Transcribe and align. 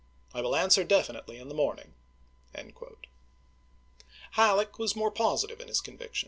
I 0.33 0.41
will 0.41 0.55
answer 0.55 0.83
definitely 0.83 1.37
in 1.37 1.47
the 1.47 1.53
morn 1.53 1.77
pi.!m7,5«). 1.77 2.75
ing." 2.91 2.97
Halleck 4.31 4.79
was 4.79 4.95
more 4.95 5.11
positive 5.11 5.59
in 5.61 5.67
his 5.67 5.79
convictions. 5.79 6.19